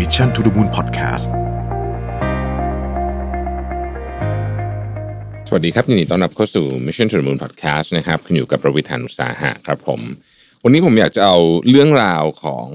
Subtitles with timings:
[0.00, 1.26] Mission to the Moon Podcast
[5.48, 10.00] สวัสดีครับยินดีต้อนรับเข้าสู่ Mission to the Moon Podcast นะครับคุณอยู่กับรวิศ หาญอุตสาหะครับผม
[10.64, 11.38] วันนี้ผมอยากจะเอา
[11.70, 12.68] เรื่องราวของ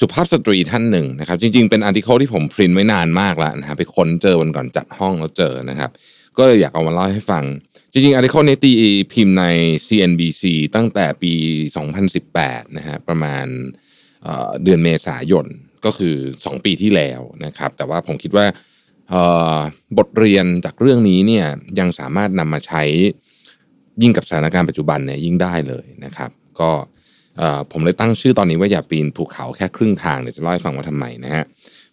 [0.00, 5.90] สุภาพสตรีท่านหนึ่งนะครับ จริง ๆ เป็น article ที่ผมพรินไว้นานมากแล้วนะฮะไปค้นเจอวันก่อนจัดห้องแล้วเจอนะครับ
[6.38, 7.44] ก็เลยอยากเอามาเล่าให้ฟัง
[7.92, 8.72] จริง ๆอาร์ติเคิลนี้ตี
[9.12, 9.44] พิมพ์ใน
[9.86, 10.44] CNBC
[10.74, 11.32] ตั้งแต่ปี
[12.04, 13.46] 2018 นะฮะประมาณ
[14.22, 15.46] เเดือนเมษายน
[15.84, 18.46] ก็คือ 2 ปีที่แล้วนะครับ แต่ว่าผมคิดว่า
[19.98, 21.46] บทเรียนจากเรื่องนี้เนี่ย
[21.78, 22.82] ยังสามารถนำมาใช้
[24.02, 26.30] ยิ่งกับสถานการณ์ปัจจุบันเนี่ยยิ่งได้เลยนะครับ
[26.60, 26.70] ก็
[27.72, 31.44] ผมเลยตั้งชื่อตอนนี้ว่าอย่าปีนภูเขาแค่ครึ่งทางเดี๋ยวจะเล่าให้ฟังว่าทำไมนะฮะ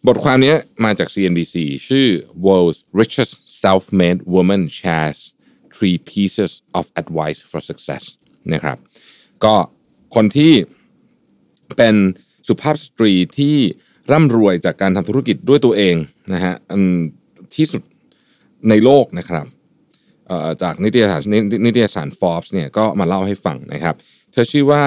[0.08, 1.56] บทความนี้มาจาก CNBC
[1.88, 2.08] ชื่อ
[2.46, 5.20] World's Richest Self-Made Woman Shares
[5.76, 8.04] Three Pieces of Advice for Success
[8.54, 8.78] นะครับ
[9.44, 9.56] ก็
[10.16, 10.54] คนที่
[11.78, 11.96] เป็น
[12.48, 13.56] สุภาพสตรีที่
[14.12, 15.96] ร่ำรวยจากการทำธุรกิจด้วยตัวเอง
[16.34, 16.82] นะฮะอัน
[17.56, 17.84] ที่สุด
[18.70, 19.46] ในโลกนะครับ
[20.64, 21.22] จากนิตยสาร
[21.66, 23.96] นิตยสาร Forbes เนี่ยก็มาเล่าให้ฟังนะครับ
[24.32, 24.84] เธอชื่อว่า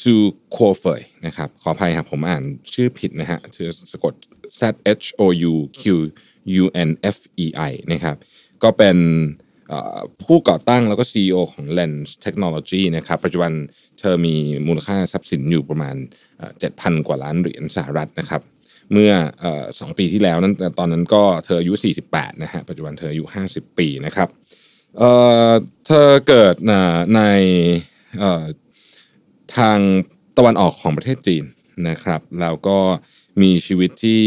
[0.00, 0.14] ซู
[0.50, 2.42] โคเฟยนะครับขออภัยครับผมอ่าน
[2.74, 4.14] ชื่อผิดนะฮะเธอสะกด
[4.60, 4.62] Z
[5.02, 5.22] H O
[5.52, 5.82] U Q
[6.62, 8.16] U N F E I นะครับ
[8.62, 8.96] ก็เป็น
[10.22, 13.52] ผู้ก่อตั้งแล้วก็ CEO ของ Lens Technology นะครับปัจจุบัน
[14.00, 14.34] เธอมี
[14.66, 15.96] มูลค่าทรัพย์สินอยู่ประมาณ
[16.58, 18.42] เจ็ดพันกว่าล้านเหรียญสหรัฐนะครับ
[18.92, 19.12] เมื่อ
[19.80, 21.72] สองปีที่แล้วนั้นตอนนั้นก็เธออายุ
[22.08, 24.28] 48 นะฮะปัจจุบันเธออายุ 50 ปีนะครับ
[25.86, 26.54] เธอเกิด
[27.16, 27.20] ใน
[29.56, 29.78] ทาง
[30.38, 31.44] ตะวันออกของประเทศจีน
[31.88, 32.78] นะครับแล้วก็
[33.42, 34.22] มีชีวิตที่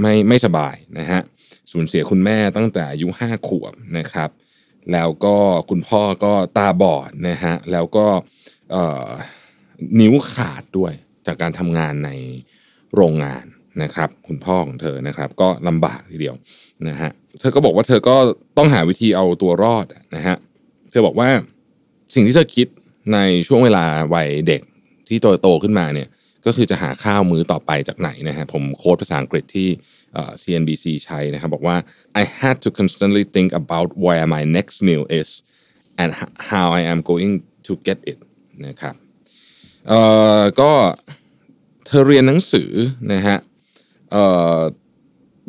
[0.00, 1.20] ไม่ไม่สบายนะฮะ
[1.72, 4.30] สูญเสียคุณแม่ตั้งแต่อายุห้าขวบนะครับ
[4.92, 5.36] แล้วก็
[5.70, 8.06] คุณพ่อก็ตาบอดนะฮะแล้วก็
[10.00, 10.92] นิ้วขาดด้วย
[11.26, 12.10] จากการทำงานใน
[12.94, 13.44] โรงงาน
[13.82, 16.34] นะครับ คุณพ่อของเธอนะครับ ก็ลำบากทีเดียว
[16.88, 18.16] นะฮะเธอก็บอกว่าเธอก็
[18.56, 20.36] ต้องหาวิธีเอาตัวรอดนะฮะ
[20.90, 21.28] เธอบอกว่า
[22.14, 22.66] สิ่งที่เธอคิด
[23.12, 23.84] ในช่วงเวลา
[24.14, 24.62] วัยเด็ก
[25.08, 26.08] ที่โตโตขึ้นมาเนี่ย
[26.46, 29.68] ก็คือจะหาข้าวมื้อต่อไปจากไหนนะฮะผมโค้ดภาษาอังกฤษที่
[30.42, 31.76] CNBC ใช้นะครับบอกว่า
[32.20, 35.28] I had to constantly think about where my next meal is
[36.02, 36.10] and
[36.50, 37.32] how I am going
[37.66, 38.18] to get it
[38.66, 38.94] นะครับ
[39.88, 40.00] เอ่
[40.40, 40.72] อก็
[41.86, 42.70] เธอเรียนหนังสือ
[43.12, 43.36] นะฮะ
[44.12, 44.24] เอ่
[44.56, 44.60] อ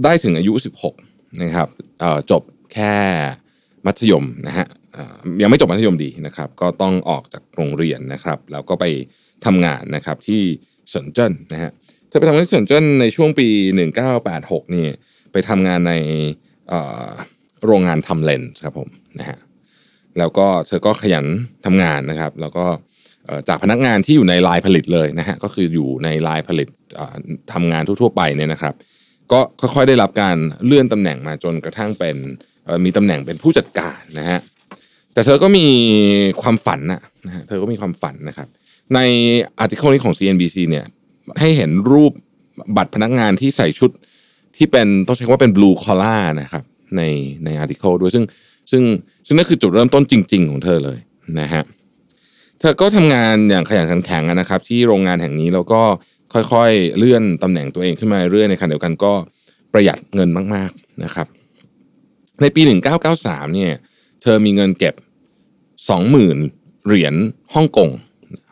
[0.03, 0.53] ได้ถึงอายุ
[0.97, 1.68] 16นะครับ
[2.00, 2.44] เอ่อจบ
[2.74, 2.96] แค่
[3.85, 4.68] มัธยมนะฮะ
[5.41, 8.85] ยังไม่จบมัธยมดีนะครับ ก็ต้องออกจากโรงเรียนนะครับ แล้วก็ไป
[9.46, 10.44] ทำงานนะครับที่
[10.89, 11.71] เซินเจิ้นนะฮะ
[12.07, 13.47] เธอไปทำงานที่เซินเจิ้นในช่วงปี
[14.11, 14.85] 1986นี่
[15.31, 15.93] ไปทำงานใน
[17.65, 18.89] โรงงานทำเลนส์ครับผม
[19.19, 19.37] นะฮะ
[20.17, 21.25] แล้วก็เธอก็ขยัน
[21.65, 22.65] ทำงานนะครับ แล้วก็
[23.47, 26.69] จากพนักงานที่อยู่ในลายผลิตเลยนะฮะก็คืออยู่ในลายผลิต
[27.53, 28.73] ทำงานทั่ว ๆ ไปเนี่ยนะครับ
[29.31, 32.17] ก็ค่อยๆได้รับการเลื่อนตำแหน่งมาจนกระทั่งเป็น
[32.85, 34.39] มีตำแหน่งเป็นผู้จัดการนะฮะ
[35.13, 35.65] แต่เธอก็มี
[36.41, 38.47] ความฝันนะนะฮะเธอก็มีความฝันนะครับ
[38.95, 38.99] ใน
[39.59, 40.85] อาร์ติเคิลนี้ของ CNBC เนี่ย
[41.39, 42.11] ให้เห็นรูป
[42.77, 43.89] บัตรพนักงานที่ใส่ชุด
[44.57, 46.63] ที่เป็นต้องใช้คว่าเป็น blue collar นะครับ
[46.97, 47.01] ใน
[47.45, 48.23] ในอาร์ติเคิลด้วยซึ่ง
[48.71, 48.83] ซึ่ง
[49.27, 50.97] ซึ่งนั่นคือจุดเริ่มต้นจริง ๆ ของเธอเลย
[51.39, 51.63] นะฮะ
[52.59, 55.81] เธอก็ทำงานอย่างขยันขันแข็งนะครับ ที่โรงงานแห่งนี้แล้วก็
[56.33, 59.13] ค่อยๆ เลื่อนตำแหน่งตัวเองขึ้นมาเรื่อยในขณะเดียวกันก็
[59.73, 61.27] ประหยัดเงินมากๆนะครับ
[62.41, 62.61] ในปี
[63.07, 63.71] 1993เนี่ย
[64.21, 64.93] เธอมีเงินเก็บ
[65.89, 67.13] 20,000 เหรียญ
[67.53, 67.89] ฮ่องกง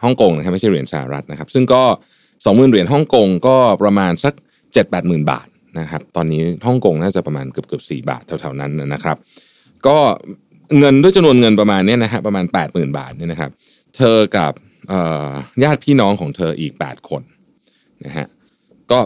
[0.03, 1.83] ฮ่องกงนะครับไม่ใช่เหรียญสหรัฐนะครับ ซึ่งก็
[2.25, 4.33] 20,000เหรียญฮ่องกงก็ประมาณสัก
[4.81, 5.47] 7-80,000บาท
[5.79, 9.17] นะครับ ตอนนี้ฮ่องกงน่าจะประมาณเกือบเกือบ4บาทแถวๆนั้นนะครับ
[9.87, 9.97] ก็
[10.77, 13.51] เงินด้วยจำนวนเงินประมาณนี้นะฮะประมาณ 80,000 บาทเนี่ยนะครับ
[13.97, 14.51] เธอกับ
[15.63, 17.21] ญาติพี่น้องของเธออีก 8 คน
[18.05, 18.25] นะฮะ
[18.91, 18.99] ก็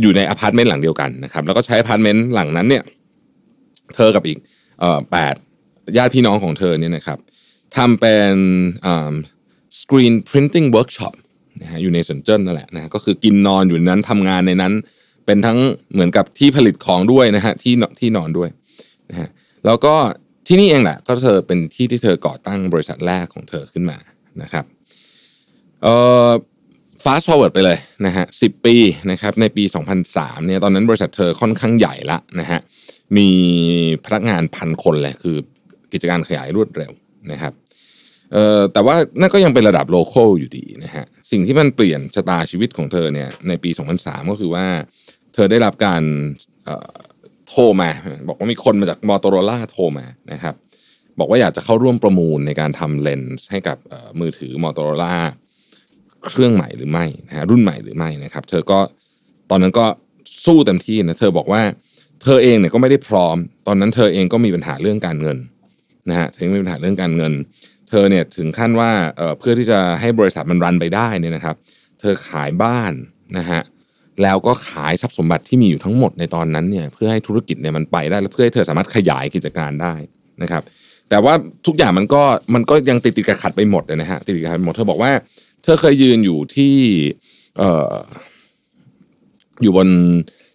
[0.00, 2.82] อยู่ในอพาร์ตเมนต์หลังเดียวกันนะครับ แล้วก็ใช้อพาร์ตเมนต์หลังนั้นเนี่ย
[3.96, 4.38] เธอกับอีก
[5.12, 5.34] แปด
[5.98, 7.18] ญาติพี่น้องของเธอเนี่ยนะครับ
[7.76, 8.34] ทำเป็น
[9.80, 11.14] screen printing workshop
[11.60, 14.72] นะฮะอยู่ในเซินเจิ้นนั่นแหละนะฮะก็คือกินนอนอยู่ในนั้นทำงานในนั้น
[15.26, 15.58] เป็นทั้ง
[15.92, 18.48] เหมือนกับที่ผลิตของด้วยนะฮะที่ที่นอนด้วย
[19.10, 19.28] นะฮะ
[19.66, 19.94] แล้วก็
[20.46, 23.98] ที่นี่เองแหละก็เธอเป็นที่ที่เธอก่อตั้งบริษัทแรกของเธอขึ้นมา
[24.42, 24.64] นะครับ
[25.82, 25.94] เอ่
[26.28, 26.30] อ
[27.04, 28.76] fast forward ไปเลยนะฮะสิปี
[29.10, 29.64] นะครับในปี
[30.06, 32.60] 2003เนี่ยตอนนั้นบริษัทเธอค่อนข้างใหญ่ละนะฮะ
[33.16, 33.28] มี
[34.04, 35.36] พนักงานพันคนเลยคือ
[35.92, 36.92] กิจการขยายรวดเร็ว
[37.32, 37.52] นะครับ
[38.32, 44.66] เอ่อแต่ว่านั่นก็ยังเป็นระดับโลเคอลอยู่ดีนะฮะสิ่งที่มันเปลี่ยนชะตาชีวิตของเธอเนี่ยในปี 2003 ก็คือว่า
[45.34, 46.02] เธอได้รับการ
[46.68, 46.96] ออ
[47.48, 47.90] โทรมา
[48.28, 50.54] บอกว่ามีคนมาจาก Motorola โทรมานะครับ
[51.18, 55.16] บอกว่าอยากจะเข้าร่วมประมูลในการทำเลนส์ให้กับออมือถือ Motorola
[56.26, 58.80] เครื่องใหม่หรือไม่นะฮะรุ่นใหม่หรือไม่นะครับ เธอก็
[59.50, 59.86] ตอนนั้นก็
[60.44, 61.62] สู้เต็มที่นะเธอบอกว่า
[62.22, 63.36] เธอเองเนี่ยก็ไม่ได้พร้อม
[63.66, 65.38] ตอนนั้นเธอเองก็มีปัญหาเรื่องการเงิน
[66.10, 67.32] นะฮะเธอมีปัญหาเรื่องการเงิน
[67.90, 68.90] เธอเนี่ยถึงขั้นว่า
[69.38, 71.56] เพื่อที่จะให้บริษัทมันรันไปได้เนี่ยนะครับ
[72.00, 72.92] เธอขายบ้าน
[73.38, 73.60] นะฮะ
[74.22, 79.94] แล้วก็ขายทรัพย์สมบัติที่มีอยู่ทั้งหมดในตอนนั้นเนี่ยเพื่อให้ธุรกิจเนี่ยมันไปได้และเพื่อให้เธอสามารถขยายกิจการได้
[80.42, 80.62] นะครับ
[81.10, 81.34] แต่ว่า
[81.66, 82.22] ทุกอย่างมันก็
[82.54, 85.12] มันก็ยังติดติดกับขัดไปหมดเลยนะฮะติดติดขัดหมดเธอบอกว่า
[85.62, 86.74] เธอเคยยืนอยู่ที่
[87.58, 87.94] เอ่อ
[89.62, 89.88] อยู่บน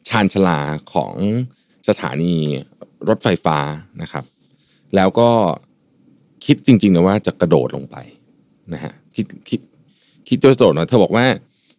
[0.10, 0.60] ชานชลา
[0.94, 1.14] ของ
[1.90, 2.36] สถานี
[3.10, 3.58] รถไฟฟ้า
[4.02, 4.24] นะครับ
[4.96, 5.30] แล้วก็
[6.46, 7.98] คิดจริงๆนะว่าจะกระโดดลงไป
[8.74, 9.60] นะฮะคิดคิด
[10.28, 11.26] คิดจะกระโดดนะเธอบอกว่า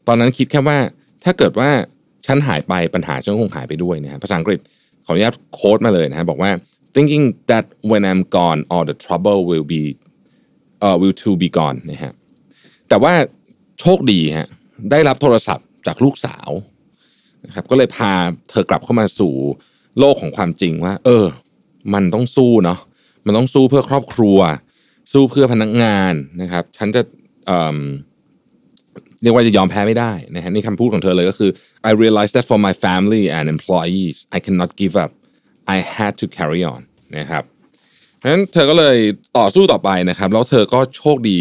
[0.06, 0.78] ตอนนั้นคิดแค่ว่า
[1.24, 1.70] ถ้าเกิดว่า
[2.26, 4.58] ฉันหายไปปัญหาฉันคงหายไปด้วยนะฮะภาษาอังกฤษ
[5.04, 6.50] ขออนุญาตโค้ดมาเลยนะฮะบอกว่า
[6.94, 9.82] thinking that when I'm gone all the trouble will be
[10.86, 12.12] uh, will to be gone นะฮะ
[12.88, 13.14] แต่ว่า
[13.80, 14.48] โชคดีฮะ
[14.90, 16.50] ได้รับโทรศัพท์จากลูกสาว
[17.46, 18.12] นะครับก็เลยพา
[18.50, 19.34] เธอกลับเข้ามาสู่
[19.98, 21.24] โลกของความจริงว่า เออ
[21.94, 22.78] มันต้องสู้เนาะ
[23.26, 24.38] มันต้องสู้เพื่อครอบครัว
[25.12, 26.12] สู้เพื่อพนักงาน
[26.42, 27.02] นะครับ ฉันจะ
[29.22, 31.50] เรียกว่าจะยอมแพ้ไม่ได้นะฮะนี่คำพูดของเธอเลยก็คือ
[31.88, 35.10] I realized that for my family and employees I cannot give up
[35.74, 36.80] I had to carry on
[37.18, 37.42] นะครับ
[38.16, 38.96] เพราะฉะนั้นเธอก็เลย
[39.38, 41.38] ต่อสู้ต่อไปนะครับ แล้วเธอก็โชคดี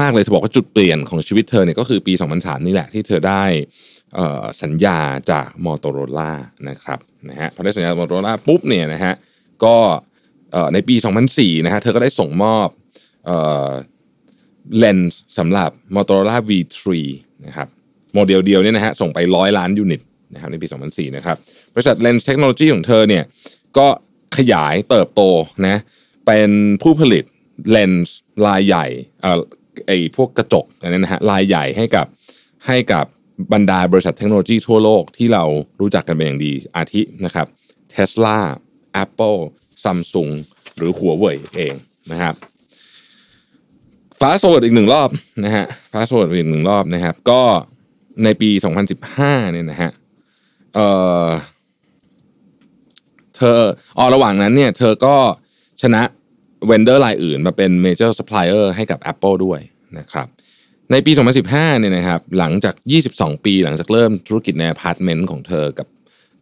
[0.00, 3.44] มากๆเลยจะบอกว่าจุดเปลี่ยนของชีวิตเธอเนี่ยก็คือปี 2003 นี่แหละที่เธอได้
[4.62, 4.98] สัญญา
[5.30, 6.32] จากมอ t o r o l a
[6.68, 6.98] นะครับ
[7.28, 9.14] นะฮะพอได้สัญญามอ t o r o l a ปุ๊บเนี่ยนะฮะ
[9.64, 9.76] ก็
[10.72, 10.96] ในปี
[11.30, 12.68] 2004นะฮะเธอก็ได้ส่งมอบ
[14.78, 16.84] เลนส์สำหรับ Motorola V3
[17.46, 17.68] นะครับ
[18.14, 20.00] โมเดลเดียวเนี่ยนะฮะส่งไปร้อยล้านยูนิต
[20.34, 21.36] นะครับในปี 2004 นะครับ
[21.74, 23.24] บริษัทเลนส์เทคโนโลยีของเธอเนี่ย
[23.78, 23.86] ก็
[24.36, 25.22] ขยายเติบโต
[25.66, 25.76] นะ
[26.26, 26.50] เป็น
[26.82, 27.24] ผู้ผลิต
[27.70, 28.86] เลนส์ลายใหญ่
[29.20, 29.40] เอ่อ
[29.86, 32.06] ไอพวกกระจกอันนี้นะฮะลายใหญ่ให้กับ
[32.66, 33.04] ให้กับ
[33.52, 35.44] บรรดาบริษัทเทคโนโลยีทั่วโลกที่เรา
[35.80, 37.46] รู้จักกันเป็นอย่างดีอาทินะครับ
[37.94, 38.38] Tesla
[39.04, 39.38] Apple
[39.84, 40.32] Samsung
[40.76, 41.74] หรือหัวเว่ยเอง
[42.12, 42.34] นะครับ
[44.20, 45.08] ฟาสโซดอีกหนึ่งรอบ
[45.44, 47.42] นะฮะฟาสโซดอีกหนึ่งรอบนะครับ ก็
[48.24, 48.50] ในปี
[49.02, 49.90] 2015เนี่ยนะฮะ
[50.74, 50.80] เอ
[51.26, 51.28] อ
[53.36, 53.60] เธอ
[53.98, 55.16] อ๋อระหว่างนั้นเนี่ยเธอก็
[55.82, 56.02] ชนะ
[56.66, 59.60] vendor รายอื่นมาเป็น major supplier ให้กับ Apple ด้วย
[59.98, 60.26] นะครับ
[60.90, 61.12] ในปี
[61.46, 62.74] 2015เนี่ยนะครับหลังจาก
[63.10, 65.88] 22 ปีหลังจากเริ่มธุรกิจในอพาร์ตเมนต์ของเธอกับ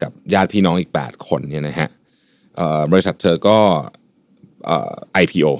[0.02, 1.88] กับญาติพี่น้องอีก 8 คนเนี่ยนะฮะ
[2.93, 3.58] บริษัทเธอก็
[5.22, 5.52] IPO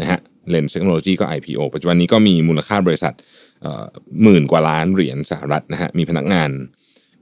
[0.00, 0.20] นะฮะ
[0.50, 3.14] Lens Technology ก็ IPO ปัจจุบันนี้ก็มีมูลค่าบริษัท
[4.22, 6.50] หมื่นกว่าล้านเหรียญสหรัฐนะฮะมีพนักงาน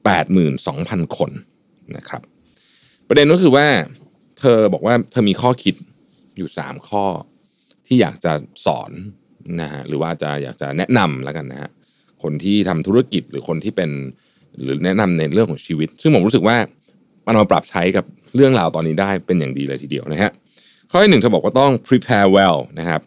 [0.02, 1.30] 82,000 คน
[1.96, 2.22] นะครับ
[3.08, 3.66] ประเด็นก็คือว่า
[4.40, 5.74] เธอบอกว่าเธอมีข้อคิด
[6.36, 7.04] อยู่ 3 ข้อ
[7.86, 8.32] ที่อยากจะ
[8.66, 8.90] สอน
[9.62, 11.70] นะฮะหรือว่าจะอยากจะแนะนำแล้วกันนะฮะ
[12.22, 13.90] คนที่ทำธุรกิจหรือคนที่เป็น
[14.62, 16.56] หรือแนะนำในเรื่องของชีวิต ซึ่งผมรู้สึกว่า
[17.28, 18.04] มันมาปรับใช้กับ
[18.36, 20.32] เรื่องราวตอนนี้ได้เป็นอย่างดีเลยทีเดียวนะฮะ
[20.90, 23.00] ข้อที่หนึ่งเธอบอกว่าต้อง prepare well นะครับ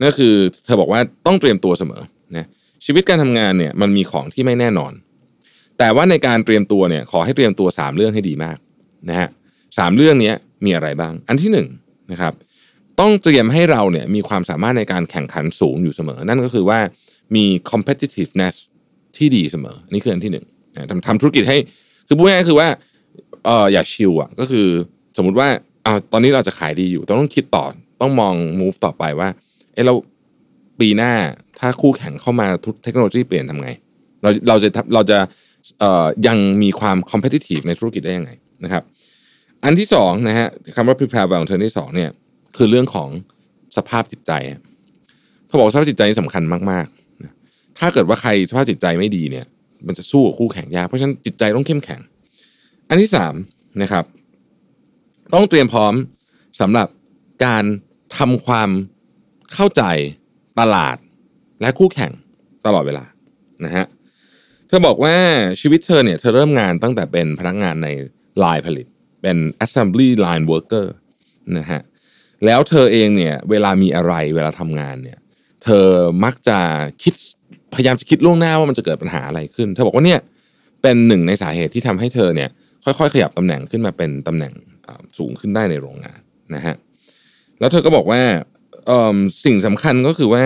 [0.00, 2.02] นั่นคือเธอบอกว่าต้องเตรียมตัวเสมอ
[2.36, 2.46] นะ
[2.84, 4.92] ชีวิตการทำงานเนี่ยมันมีของที่ไม่แน่นอน
[5.78, 8.56] แต่ว่าในการเตรียมตัวเนี่ยขอให้เตรียมตัว 3 เรื่องให้ดีมาก
[9.08, 9.28] นะฮะ
[9.78, 10.32] สามเรื่องนี้
[10.64, 11.58] มีอะไรบ้าง อันที่1น
[12.12, 12.32] นะครับ
[13.00, 16.78] ต้องเตรียมให้เราเนี่ยมีความสามารถในการแข่งขันสูงอยู่เสมอ นั่นก็คือว่า
[17.36, 18.54] มี competitiveness
[19.16, 20.46] ที่ดีเสมอนี่คืออันที่หนึ่ง
[20.90, 21.58] ทำทำธุรกิจให้
[22.06, 22.68] คือพูดง่ายๆคือว่า
[23.44, 24.66] เอออย่าชิลอะก็คือ
[25.16, 25.48] สมมุติว่า
[25.84, 27.64] เอาตอนนี้เราจะขายดีอยู่ต้องคิดต่อ
[28.00, 29.28] ต้องมอง move ต่อไปว่า
[29.72, 29.94] เออเรา
[30.80, 31.12] ปีหน้า
[31.58, 33.70] ถ้าคู่แข่งเข้ามาทุกเทคโนโลยีเปลี่ยนทำไง
[34.22, 35.18] เราเราจะเราจะ
[35.80, 38.30] เอ่อยังมีความ competitive ในธุรกิจได้ยังไง
[38.64, 38.82] นะครับ
[39.64, 42.10] อันที่สองนะฮะคำว่า prepare well ของเธอที่สองเนี่ย
[42.56, 43.08] คือเรื่องของ
[43.76, 44.32] สภาพจิตใจ
[45.46, 49.46] เขาบอกสภาพจิตใจนี่สำคัญมากๆถ้าเกิดว่าใครสภาพจิตใจไม่ดีเนี่ย
[49.86, 52.00] มันจะสู้กับคู่แข่งยากเพราะฉะนั้นจิตใจต้องเข้มแข็ง
[52.88, 53.34] อันที่สาม
[53.82, 54.04] นะครับ
[55.34, 55.94] ต้องเตรียมพร้อม
[56.60, 56.88] สำหรับ
[57.44, 57.64] การ
[58.18, 58.70] ทำความ
[59.54, 59.82] เข้าใจ
[60.60, 60.96] ตลาด
[61.60, 62.12] และคู่แข่ง
[62.66, 63.04] ตลอดเวลา
[63.64, 63.86] นะฮะ
[64.68, 65.14] เธอบอกว่า
[65.60, 67.88] ชีวิตเธอเนี่ยเธอเริ่มงานตั้งแต่เป็นพนักงานใน
[68.44, 68.86] ลายผลิต
[69.22, 70.86] เป็น assembly line worker
[71.58, 71.80] นะฮะ
[72.44, 75.18] แล้วเธอเองเนี่ยเวลามีอะไรเวลาทำงานเนี่ย
[75.64, 75.86] เธอ
[76.24, 76.58] มักจะ
[77.02, 77.14] คิด
[77.74, 80.20] พยายามจะคิดล่วงหน้าว่ามันจะเกิดปัญหาอะไรขึ้น เธอบอกว่าเนี่ย
[80.82, 82.50] เป็นหนึ่งในสาเหตุที่ทำให้เธอเนี่ย
[82.86, 84.52] ค่อยๆ ขยับตำแหน่งขึ้นมาเป็นตำแหน่ง
[85.18, 86.20] สูงขึ้นได้ในโรงงาน
[86.54, 86.74] นะฮะ
[87.58, 88.20] แล้วเธอก็บอกว่า
[89.44, 90.44] สิ่งสำคัญก็คือว่า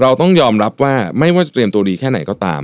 [0.00, 2.62] เราต้องยอมรับว่าไม่ว่าจะเตรียมตัวดีแค่ไหนก็ตาม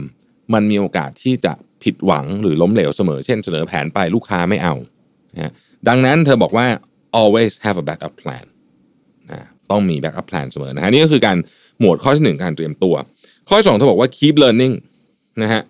[0.54, 1.52] มันมีโอกาสที่จะ
[1.82, 4.74] ผิดหวังหรือล้มเหลวเสมอ เช่นเสนอแผนไปลูกค้าไม่เอา
[5.34, 5.52] นะ
[5.88, 6.66] ดังนั้นเธอบอกว่า
[7.20, 8.44] always have a backup plan
[9.30, 11.36] นะต้องมี backup plan เสมอนะฮะนี่ก็คือการ
[11.80, 12.94] หมวดข้อที่หนึ่งการเตรียมตัว
[13.48, 14.74] ข้อที่สองเธอบอกว่า keep learning
[15.42, 15.62] นะฮะ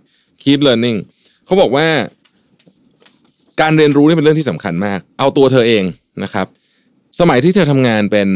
[0.42, 0.98] keep learning
[1.44, 1.86] เขาบอกว่า
[3.60, 5.84] การเรียนรู้นี่เป็นเรื่องที่สำคัญมาก เอาตัวเธอเอง
[6.24, 6.46] นะครับ
[7.20, 8.28] สมัยที่เธอทำงานเป็น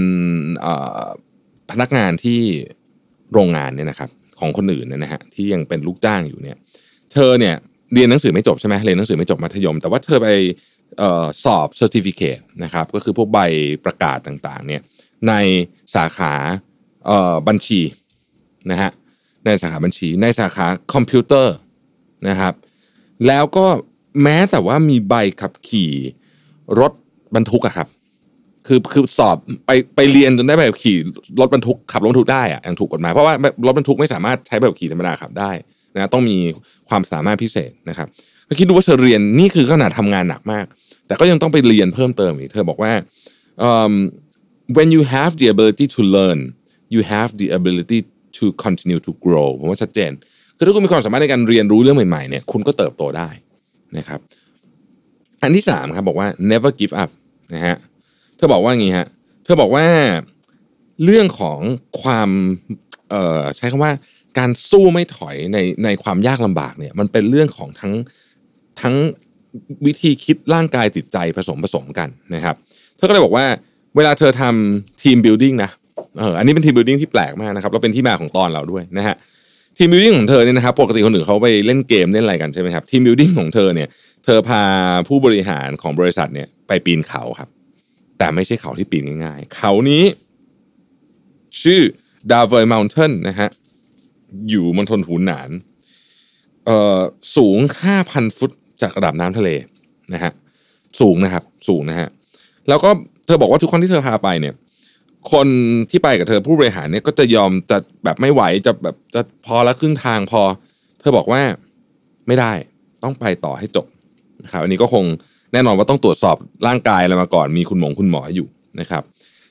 [1.71, 2.41] พนักงานที่
[3.33, 4.11] โรงงานเนี่ยนะครับ
[4.41, 6.57] ของคนอื่นเนี่ยนะฮะที่ยังเป็นลูกจ้างอยู่เนี่ย
[7.13, 7.55] เธอเนี่ย
[7.95, 10.29] เรียนหนังสือไม่จบใช่ไหมเรียนหนังสือไม่จบมัธยม แต่ว่าเธอไป
[11.45, 13.39] สอบเซอร์ติฟิเคตนะครับ ก็คือพวกใบ
[13.85, 14.83] ประกาศต่างๆ เนี่ย
[15.29, 15.33] ใน
[15.95, 16.33] สาขา
[17.49, 17.81] บัญชี
[18.71, 18.91] นะฮะ
[19.47, 21.55] ในสาขาบัญชี ในสาขาคอมพิวเตอร์
[22.29, 22.55] นะครับ
[23.27, 23.67] แล้วก็
[24.23, 25.93] แม้แต่ว่ามีใบขับขี่
[26.81, 26.93] รถ
[27.35, 27.89] บรรทุกอะครับ
[28.67, 30.97] คือคือสอบไปไปเรียนจนได้ใบขับขี่
[31.41, 33.35] รถบรรทุกขับรถบรรทุกได้อะอย่างถูกกฎหมายเพราะว่า
[33.67, 35.51] รถบรรทุกไม่สามารถใช้ใบขับขี่ธรรมดาขับได้
[35.95, 36.37] นะต้องมี
[36.89, 38.09] ความสามารถพิเศษนะครับ
[38.49, 40.67] ก็คิดดูว่าเธอเรียนนี่คือขนาดทำงานหนักมาก
[41.07, 42.93] แต่ก็ยังต้องไปเรียนเพิ่มเติมอีกเธอบอกว่า
[43.69, 43.93] um,
[44.77, 46.39] when you have the ability to learn
[46.95, 47.99] you have the ability
[48.37, 50.13] to continue to grow ผมว่าชัดเจน
[50.57, 53.29] คือถ้าคุณมีความสามารถในการเรียนรู้เรื่องใหม่ๆเนี่ยคุณก็เติบโตได้
[53.99, 54.21] นะครับ
[55.43, 57.11] อันที่สามครับบอกว่า never give up
[57.55, 57.77] นะฮะ
[58.37, 59.07] เธอบอกว่างี้ฮะ
[59.45, 59.87] เธอบอกว่า
[61.05, 61.59] เรื่องของ
[62.03, 62.31] ความ
[63.11, 63.93] เอ่อใช้คำว่า
[64.39, 67.93] การสู้ไม่ถอยในในความยากลำบากเนี่ย มันเป็นเรื่องของทั้ง
[68.81, 68.95] ทั้ง
[69.87, 72.57] วิธีคิดร่างกายจิตใจผสมผสมกันนะครับ
[72.97, 73.47] เธอก็เลยบอกว่า
[73.97, 75.71] เวลาเธอทำ team building นะ
[76.19, 79.17] เอออันนี้เป็น team building ที่แปลกมากนะครับ แล้วเป็นที่มาของตอนเราด้วยนะฮะ
[79.77, 83.89] team building ของเธอเนี่ยนะครับปกติคนอื่นเขาไปเล่นเกมเล่นอะไรกันใช่ไหมครับ team building ของเธอเนี่ย
[84.25, 84.63] เธอพา
[85.09, 87.49] ผู้บริหารของบริษัทเนี่ยไปปีนเขาครับ
[88.19, 90.05] แต่ไม่ใช่เขาที่ปีนง่ายๆ เขานี้
[91.63, 91.81] ชื่อ
[92.31, 93.49] Dawei Mountain นะฮะ
[94.49, 95.51] อยู่มณฑลหูหนาน
[96.67, 96.99] เอ่อ
[97.37, 97.59] สูง
[97.99, 98.51] 5,000 ฟุต
[98.83, 99.51] จากระดับน้ำทะเล
[100.13, 100.33] นะฮะ
[101.01, 102.09] สูงนะครับ สูงนะฮะ
[102.69, 102.91] แล้วก็
[103.27, 104.55] เธอบอกว่าทุกคนที่เธอพาไปเนี่ย
[105.33, 105.49] คน
[105.91, 110.43] ที่ไปกับเธอผู้บริหารเนี่ยก็จะยอมจะแบบไม่ไหวจะแบบจะพอละครึ่งทางพอ
[111.01, 111.43] เธอบอกว่า
[112.27, 112.53] ไม่ได้
[113.03, 113.87] ต้องไปต่อให้จบ
[114.45, 115.05] นะครับอันนี้ก็คง
[115.53, 116.37] แน่นอนว่าต้องตรวจสอบ
[116.67, 118.47] ร่างกายอะไรมาก่อนมีคุณหมอคุณหมออยู่
[118.81, 119.03] นะครับ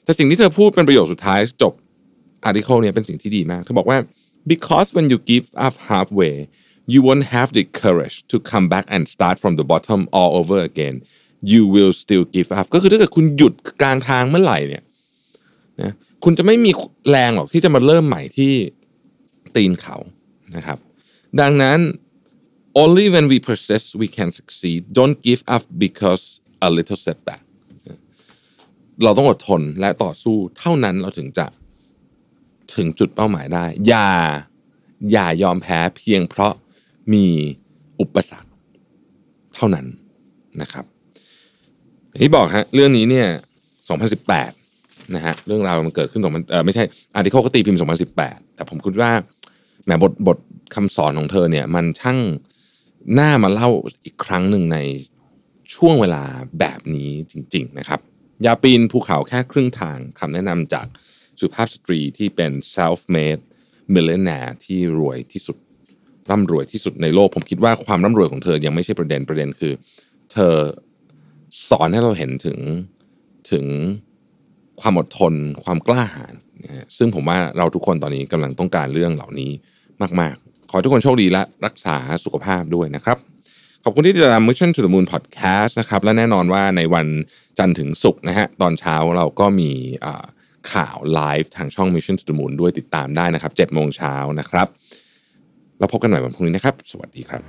[0.03, 1.73] แต่สิ่งที่เธอพูดเป็นประโยคสุดท้ายจบ
[2.43, 3.97] อาร์ติเคิลเนี่ยเป็นสิ่งที่ดีมากเธอบอกว่า
[4.51, 6.35] because when you give up halfway
[6.91, 10.59] you won't have the courage to come back and start from the bottom all over
[10.69, 10.95] again
[11.51, 14.83] you will still give up ก็คือถ้าเกิดคุณหยุดกลางทางเมื่อไหร่เนี่ย
[15.81, 16.71] นะคุณจะไม่มี
[17.09, 18.53] แรงหรอกที่จะมาเริ่มใหม่ที่
[19.55, 19.97] ตีนเขา
[20.55, 20.77] นะครับ
[21.39, 21.79] ดังนั้น
[22.81, 26.23] only when we persist we can succeed don't give up because
[26.67, 27.43] a little setback
[29.03, 31.45] เราต้องอดทนและต่อสู้เท่านั้นเราถึงจะ
[32.75, 34.09] ถึงจุดเป้าหมายได้ อย่า
[35.11, 36.53] อย่ายอมแพ้เพียงเพราะ
[37.13, 37.25] มี
[37.99, 38.51] อุปสรรค
[39.55, 39.85] เท่านั้น
[40.61, 40.85] นะครับ
[42.21, 43.27] ที่บอกฮะเรื่องนี้เนี่ย
[44.01, 44.60] 2018
[45.15, 46.83] นะฮะเรื่องราวมันเกิดขึ้น2000เออไม่ใช่
[47.15, 47.79] อาร์ติเคิลก็ตีพิมพ์
[48.17, 49.11] 2018 แต่ผมคิดว่า
[49.85, 50.37] แหมบทบท
[50.75, 52.19] คำสอนของเธอเนี่ย มันช่าง
[53.19, 53.69] น่ามาเล่า
[54.05, 54.77] อีกครั้งหนึ่งใน
[55.75, 56.23] ช่วงเวลา
[56.59, 57.99] แบบนี้จริง ๆ นะครับ
[58.43, 60.87] อย่าปีนภูเขาแค่ครึ่งทางคำแนะนำจาก
[61.39, 63.41] สุภาพสตรีที่เป็น self-made
[63.95, 65.57] millionaire ที่รวยที่สุด
[66.29, 69.73] ร่ำรวยที่สุดในโลก ผมคิดว่าความร่ำรวยของเธอยังไม่ใช่ประเด็นประเด็นคือ
[70.33, 70.55] เธอ
[71.69, 72.57] สอนให้เราเห็นถึง
[73.51, 73.65] ถึง
[74.81, 75.33] ความอดทน
[75.63, 76.33] ความกล้าหาญ
[76.97, 79.51] ซึ่งผมว่าเราทุกคนตอนนี้กำลังต้องการเรื่องเหล่านี้
[80.19, 83.17] มากๆ ขอทุกคนโชคดีและรักษาสุขภาพด้วยนะครับ
[83.83, 87.07] ขอบคุณที่ติดตาม Mission to the Moon Podcast นะครับ และแน่นอนว่าในวัน
[87.59, 89.71] จันทร์ถึงศุกร์นะฮะตอนเช้าเราก็มี
[90.73, 94.67] ข่าวไลฟ์ทางช่อง Mission to the Moon ด้วยติดตามได้นะครับ7โมงเช้านะครับ
[95.79, 97.41] แล้วพบกันใหม่วันพรุ่งนี้นะครับ สวัสดีครับ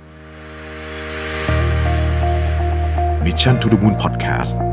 [3.25, 4.72] Mission to the Moon Podcast